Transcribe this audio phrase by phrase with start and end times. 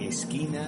[0.00, 0.66] Esquina.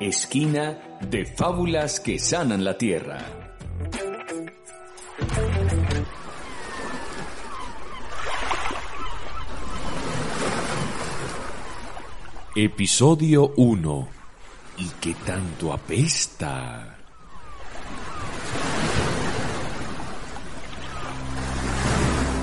[0.00, 3.18] Esquina de fábulas que sanan la tierra.
[12.56, 14.08] Episodio 1.
[14.78, 16.97] ¿Y qué tanto apesta?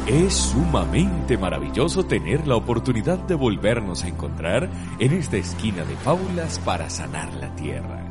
[0.08, 4.70] Es sumamente maravilloso tener la oportunidad de volvernos a encontrar
[5.00, 8.04] en esta esquina de fábulas para sanar la tierra.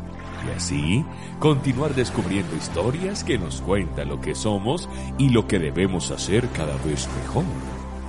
[0.45, 1.05] Y así
[1.39, 4.89] continuar descubriendo historias que nos cuentan lo que somos
[5.19, 7.45] y lo que debemos hacer cada vez mejor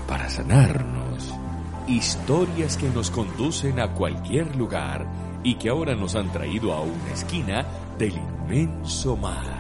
[0.08, 1.32] para sanarnos.
[1.88, 5.06] Historias que nos conducen a cualquier lugar
[5.44, 7.64] y que ahora nos han traído a una esquina
[8.00, 9.55] del inmenso mar.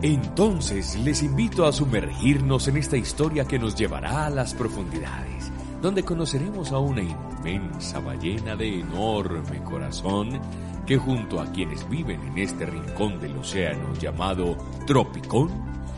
[0.00, 5.50] Entonces les invito a sumergirnos en esta historia que nos llevará a las profundidades,
[5.82, 10.40] donde conoceremos a una inmensa ballena de enorme corazón
[10.86, 15.50] que junto a quienes viven en este rincón del océano llamado Tropicón,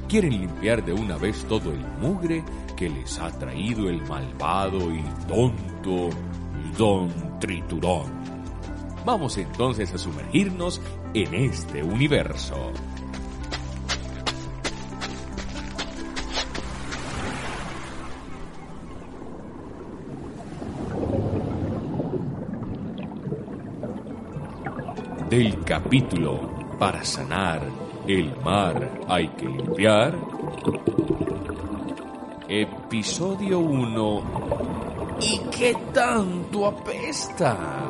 [0.08, 2.42] quieren limpiar de una vez todo el mugre
[2.76, 6.08] que les ha traído el malvado y tonto
[6.78, 8.10] Don Triturón.
[9.04, 10.80] Vamos entonces a sumergirnos
[11.12, 12.72] en este universo.
[25.30, 26.40] Del capítulo
[26.76, 27.62] Para sanar
[28.06, 30.18] el mar hay que limpiar.
[32.48, 34.22] Episodio 1.
[35.20, 37.89] ¿Y qué tanto apesta?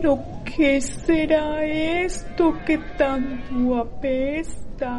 [0.00, 4.92] Pero ¿qué será esto que tanto apesta?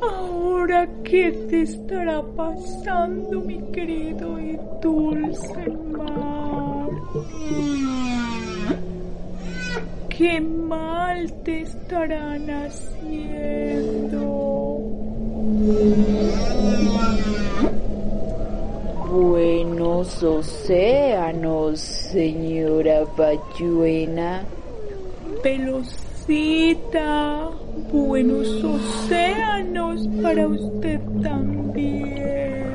[0.00, 6.88] Ahora, ¿qué te estará pasando, mi querido y dulce mar?
[10.08, 13.98] ¿Qué mal te estarán haciendo?
[19.10, 24.44] Buenos océanos, señora Bayuena.
[25.42, 27.50] Pelosita,
[27.92, 32.66] buenos océanos para usted también.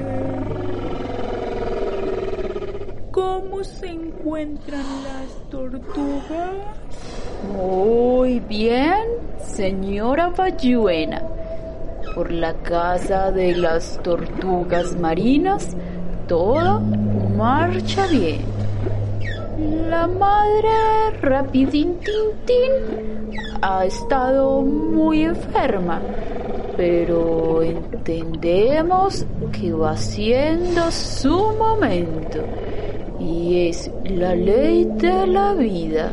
[3.11, 6.53] ¿Cómo se encuentran las tortugas?
[7.53, 9.03] Muy bien,
[9.45, 11.21] señora Bayuena.
[12.15, 15.75] Por la casa de las tortugas marinas,
[16.27, 16.79] todo
[17.35, 18.41] marcha bien.
[19.89, 20.69] La madre
[21.21, 21.97] Rapidín
[23.61, 26.01] ha estado muy enferma,
[26.77, 32.39] pero entendemos que va siendo su momento
[33.19, 36.11] y es la ley de la vida.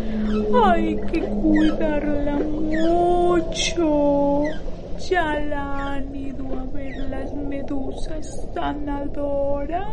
[0.64, 3.90] Hay que cuidarla mucho.
[5.10, 9.84] Ya la han ido a ver las medusas sanadoras.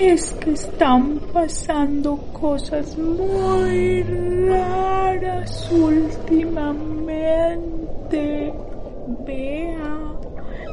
[0.05, 8.53] Es que están pasando cosas muy raras últimamente.
[9.25, 10.13] Vea,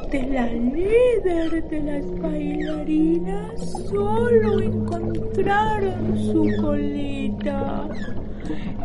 [0.10, 7.88] de la líder de las bailarinas solo encontraron su colita.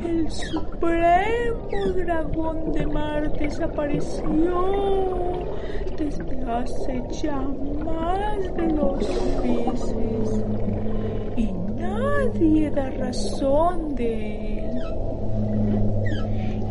[0.06, 5.43] El supremo dragón de mar desapareció
[5.96, 7.40] desde hace ya
[7.84, 9.08] más de dos
[9.42, 10.44] meses
[11.36, 14.80] y nadie da razón de él.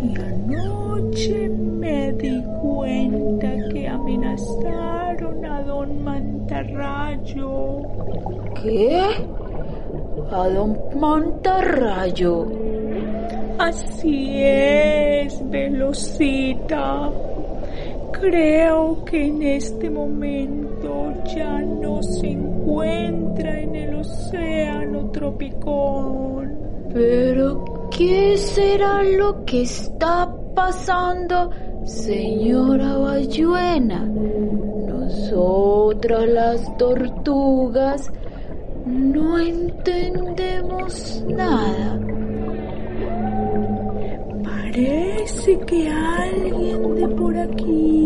[0.03, 7.81] Y anoche me di cuenta que amenazaron a don Mantarrayo.
[8.61, 9.01] ¿Qué?
[10.31, 12.47] A don Mantarrayo.
[13.59, 17.11] Así es, Velocita.
[18.13, 26.57] Creo que en este momento ya no se encuentra en el océano tropicón.
[26.93, 31.49] Pero, ¿qué será lo que está pasando,
[31.85, 34.05] señora Bayuena?
[34.87, 38.11] Nosotras las tortugas
[38.85, 41.99] no entendemos nada.
[44.43, 48.02] Parece que alguien de por aquí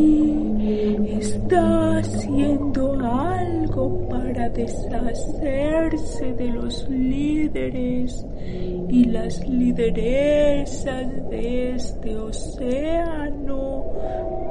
[4.47, 8.25] para deshacerse de los líderes
[8.89, 13.85] y las lideresas de este océano,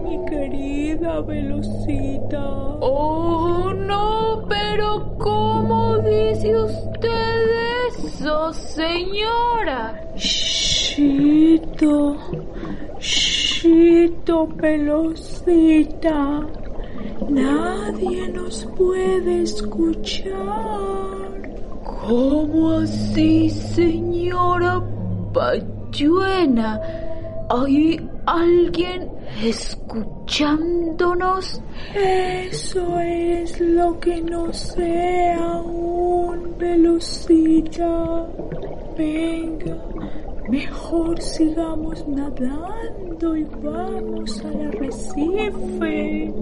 [0.03, 2.45] mi querida Velocita.
[2.81, 10.01] Oh, no, pero ¿cómo dice usted eso, señora?
[10.17, 12.17] Chito,
[12.99, 16.47] Chito, Velocita.
[17.29, 20.33] Nadie nos puede escuchar.
[21.85, 24.81] ¿Cómo así, señora
[25.33, 26.81] Payuena?
[27.49, 29.09] ¿Hay alguien
[29.43, 31.61] escuchándonos?
[31.95, 38.27] Eso es lo que no sé aún, Velocita.
[38.97, 39.77] Venga,
[40.49, 46.35] mejor sigamos nadando y vamos al arrecife.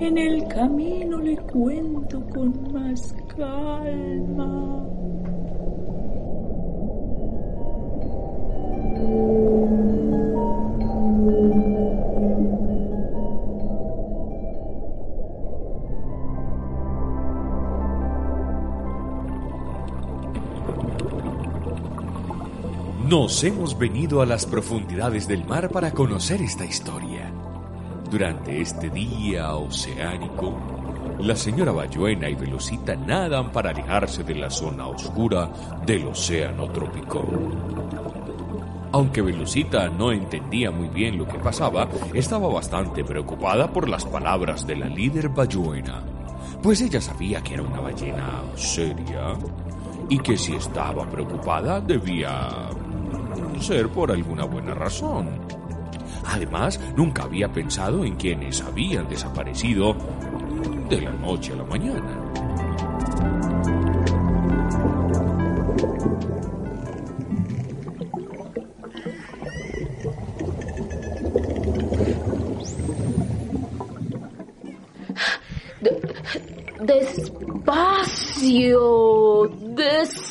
[0.00, 4.84] En el camino le cuento con más calma.
[23.08, 27.32] Nos hemos venido a las profundidades del mar para conocer esta historia.
[28.10, 30.54] Durante este día oceánico,
[31.18, 35.50] la señora Bayuena y Velocita nadan para alejarse de la zona oscura
[35.86, 37.56] del océano tropicón.
[38.92, 44.66] Aunque Velocita no entendía muy bien lo que pasaba, estaba bastante preocupada por las palabras
[44.66, 46.02] de la líder Bayuena,
[46.62, 49.32] pues ella sabía que era una ballena seria
[50.10, 52.68] y que si estaba preocupada debía
[53.60, 55.40] ser por alguna buena razón.
[56.24, 59.96] Además, nunca había pensado en quienes habían desaparecido
[60.88, 62.24] de la noche a la mañana.
[76.80, 78.28] Despacio,
[79.76, 80.27] despacio,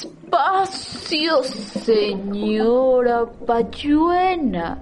[1.86, 4.82] señora Payuena.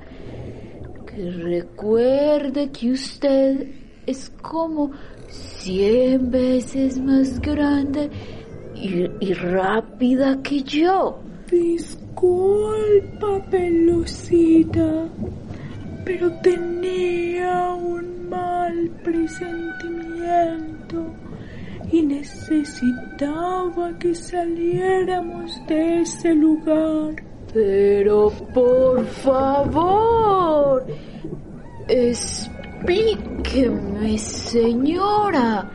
[1.06, 3.68] Que recuerde que usted
[4.06, 4.92] es como
[5.30, 8.10] cien veces más grande
[8.76, 11.20] y, y rápida que yo.
[11.50, 15.08] Disculpa, Pelucita,
[16.04, 21.06] pero tenía un mal presentimiento
[21.92, 27.24] y necesitaba que saliéramos de ese lugar.
[27.54, 30.86] Pero por favor,
[31.88, 35.70] explíqueme, señora,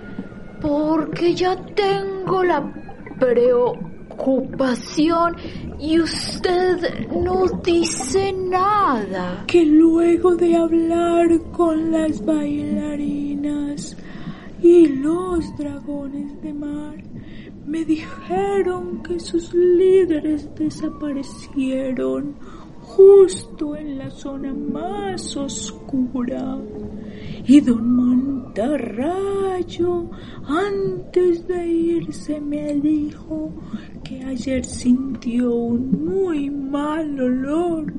[0.61, 2.71] porque ya tengo la
[3.19, 5.37] preocupación
[5.79, 9.45] y usted no dice nada.
[9.47, 13.97] Que luego de hablar con las bailarinas
[14.63, 16.97] y los dragones de mar,
[17.67, 22.35] me dijeron que sus líderes desaparecieron
[22.81, 26.59] justo en la zona más oscura.
[27.47, 30.11] Y don Montarrayo,
[30.45, 33.53] antes de irse, me dijo
[34.05, 37.93] que ayer sintió un muy mal olor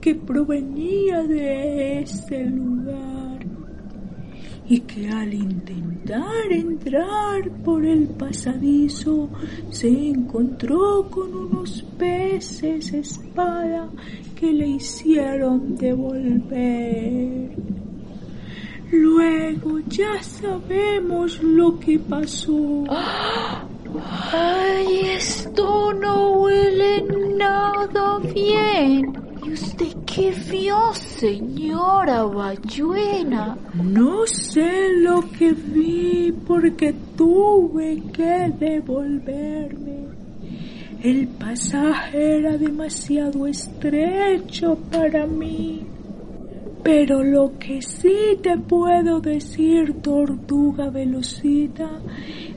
[0.00, 3.13] que provenía de ese lugar
[4.66, 9.28] y que al intentar entrar por el pasadizo
[9.70, 13.88] se encontró con unos peces espada
[14.34, 17.50] que le hicieron devolver.
[18.90, 22.84] Luego ya sabemos lo que pasó.
[24.32, 27.04] Ay, esto no huele
[27.36, 29.12] nada bien.
[29.44, 33.58] ¿Y usted qué vio, señora Bayuena?
[33.74, 40.04] No sé lo que vi porque tuve que devolverme.
[41.02, 45.84] El pasaje era demasiado estrecho para mí.
[46.84, 51.90] Pero lo que sí te puedo decir, tortuga velocita,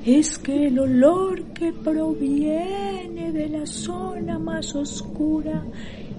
[0.06, 5.64] es que el olor que proviene de la zona más oscura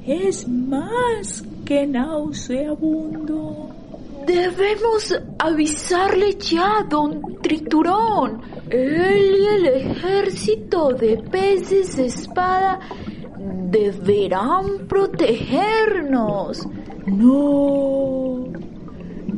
[0.09, 3.69] es más que nauseabundo.
[4.27, 8.41] Debemos avisarle ya, don Triturón.
[8.71, 12.81] Él y el ejército de peces espada
[13.71, 16.67] deberán protegernos.
[17.07, 18.45] No,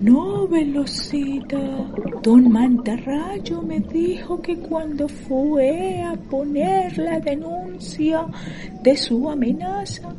[0.00, 1.58] no, Velocita.
[2.22, 8.26] Don Mantarrayo me dijo que cuando fue a poner la denuncia
[8.82, 10.14] de su amenaza,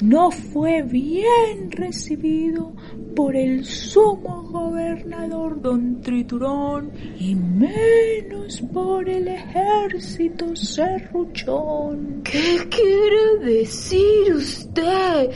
[0.00, 2.72] no fue bien recibido
[3.14, 12.22] por el sumo gobernador don Triturón y menos por el ejército serruchón.
[12.24, 15.30] ¿Qué quiere decir usted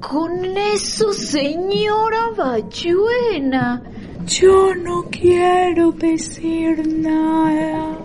[0.00, 3.82] con eso, señora Bayuena?
[4.26, 7.98] Yo no quiero decir nada.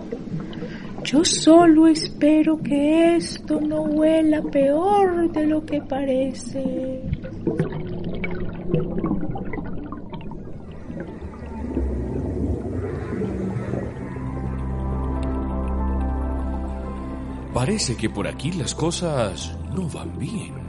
[1.04, 7.02] Yo solo espero que esto no huela peor de lo que parece.
[17.52, 20.63] Parece que por aquí las cosas no van bien.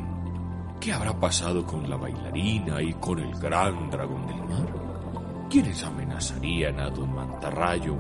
[0.85, 5.47] ¿Qué habrá pasado con la bailarina y con el gran dragón del mar?
[5.49, 7.95] ¿Quiénes amenazarían a don Mantarrayo?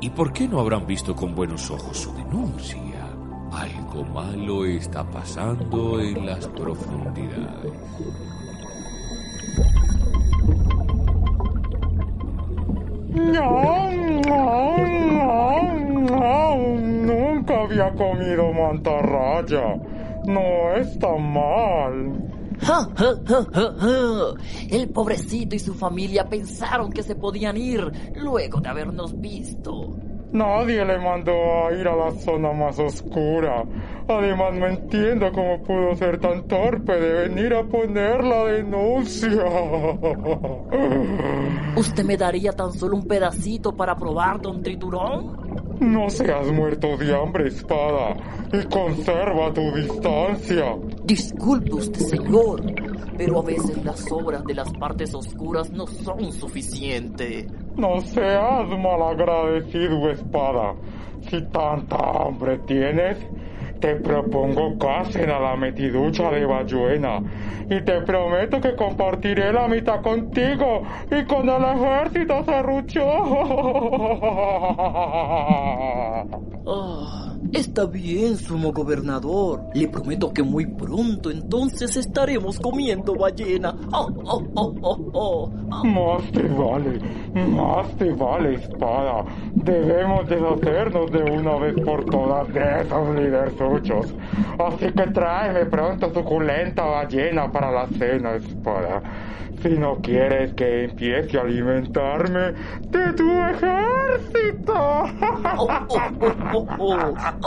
[0.00, 2.80] ¿Y por qué no habrán visto con buenos ojos su denuncia?
[3.52, 7.72] Algo malo está pasando en las profundidades.
[13.14, 13.90] No,
[14.26, 14.78] no,
[15.12, 15.62] no,
[16.10, 19.76] no, nunca había comido mantarraya.
[20.26, 22.12] No está mal.
[22.60, 24.34] Ja, ja, ja, ja, ja.
[24.70, 29.96] El pobrecito y su familia pensaron que se podían ir luego de habernos visto.
[30.34, 33.64] Nadie le mandó a ir a la zona más oscura.
[34.08, 39.44] Además, no entiendo cómo pudo ser tan torpe de venir a poner la denuncia.
[41.76, 45.43] ¿Usted me daría tan solo un pedacito para probar, don Triturón?
[45.80, 48.16] No seas muerto de hambre, espada,
[48.52, 50.76] y conserva tu distancia.
[51.04, 52.62] Disculpe usted, señor,
[53.16, 57.46] pero a veces las obras de las partes oscuras no son suficientes.
[57.76, 60.74] No seas malagradecido, espada.
[61.28, 63.18] Si tanta hambre tienes,
[63.84, 67.20] te propongo casen a la metiducha de Bayuena
[67.68, 73.04] y te prometo que compartiré la mitad contigo y con el ejército serrucho.
[76.66, 79.62] Oh, Está bien, sumo gobernador.
[79.74, 83.72] Le prometo que muy pronto entonces estaremos comiendo ballena.
[83.92, 85.84] Oh, oh, oh, oh, oh.
[85.84, 86.98] Más te vale,
[87.32, 89.24] más te vale, espada.
[89.54, 94.12] Debemos deshacernos de una vez por todas de esos lidersuchos.
[94.58, 99.00] Así que tráeme pronto suculenta ballena para la cena, espada.
[99.62, 102.52] Si no quieres que empiece a alimentarme
[102.90, 104.74] de tu ejército.
[104.74, 105.68] Oh,
[106.52, 107.43] oh, oh,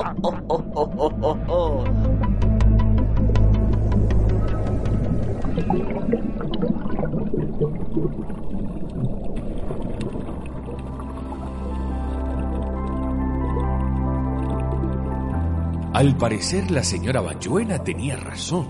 [15.93, 18.67] Al parecer la señora Bayuena tenía razón,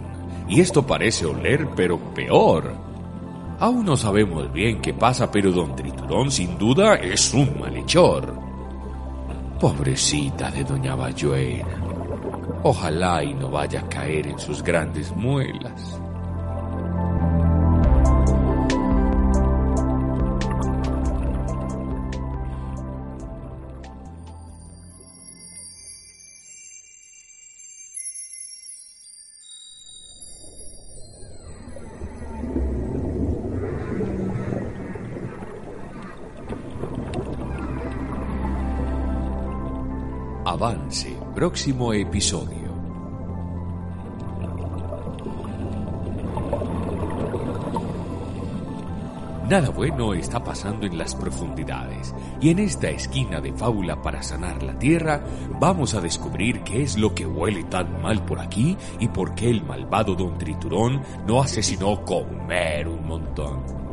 [0.47, 2.73] y esto parece oler pero peor.
[3.59, 8.46] Aún no sabemos bien qué pasa, pero don Triturón sin duda es un malhechor.
[9.59, 11.81] Pobrecita de doña Bayuena.
[12.61, 15.99] Ojalá y no vaya a caer en sus grandes muelas.
[40.49, 42.73] Avance, próximo episodio.
[49.49, 54.63] Nada bueno está pasando en las profundidades y en esta esquina de fábula para sanar
[54.63, 55.21] la tierra
[55.59, 59.49] vamos a descubrir qué es lo que huele tan mal por aquí y por qué
[59.49, 63.86] el malvado don Triturón no hace sino comer un montón.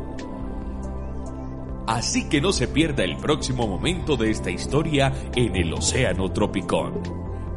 [1.87, 7.01] Así que no se pierda el próximo momento de esta historia en el Océano Tropicón,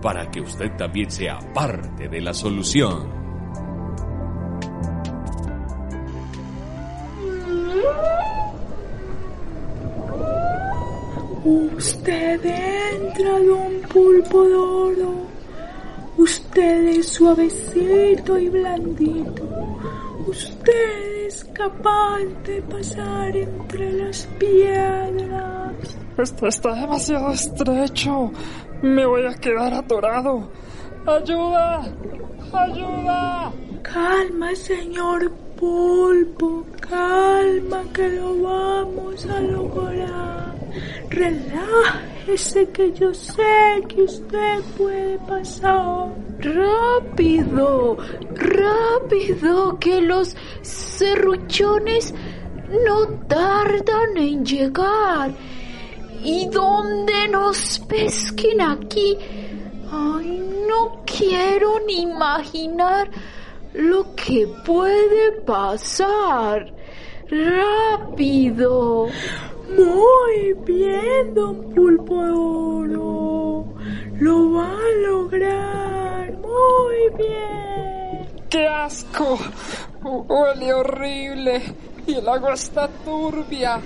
[0.02, 3.18] para que usted también sea parte de la solución.
[11.44, 15.14] Usted entra, don pulpo de.
[16.18, 19.48] Usted es suavecito y blandito.
[20.26, 25.74] Usted es capaz de pasar entre las piedras.
[26.16, 28.32] Esto está demasiado estrecho.
[28.82, 30.50] Me voy a quedar atorado.
[31.06, 31.82] ¡Ayuda!
[32.52, 33.52] ¡Ayuda!
[33.82, 36.64] Calma, señor pulpo.
[36.80, 40.54] Calma, que lo vamos a lograr.
[42.28, 46.12] Relájese, que yo sé que usted puede pasar.
[46.38, 47.96] Rápido,
[48.34, 52.12] rápido, que los serruchones
[52.84, 55.32] no tardan en llegar.
[56.22, 59.16] Y donde nos pesquen aquí,
[59.90, 63.08] ay, no quiero ni imaginar
[63.72, 66.74] lo que puede pasar.
[67.30, 69.08] Rápido.
[70.28, 73.64] Muy bien, don Pulpo de Oro.
[74.20, 76.32] Lo va a lograr.
[76.36, 78.28] Muy bien.
[78.50, 79.38] ¡Qué asco!
[80.02, 81.62] Huele horrible
[82.06, 83.80] y el agua está turbia.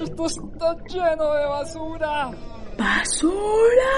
[0.00, 2.30] Esto está lleno de basura.
[2.78, 3.94] ¿Basura?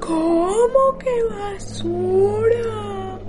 [0.00, 3.20] ¿Cómo que basura?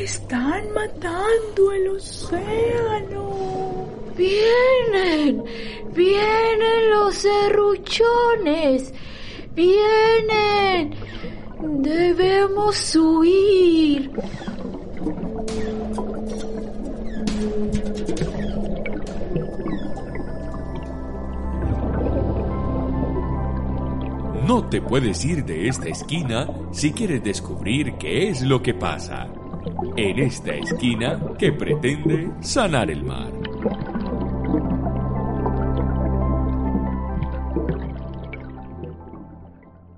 [0.00, 3.65] Están matando el océano.
[4.16, 5.44] Vienen,
[5.94, 8.94] vienen los serruchones.
[9.54, 10.94] Vienen.
[11.60, 14.10] Debemos huir.
[24.46, 29.28] No te puedes ir de esta esquina si quieres descubrir qué es lo que pasa.
[29.96, 33.45] En esta esquina que pretende sanar el mar.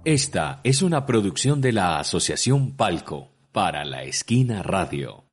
[0.08, 5.27] Esta es una producción de la Asociación Palco para la Esquina Radio.